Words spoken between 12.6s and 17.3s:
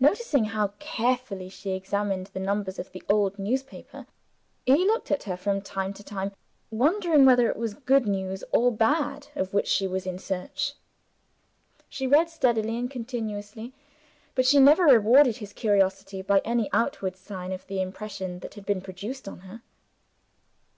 and continuously; but she never rewarded his curiosity by any outward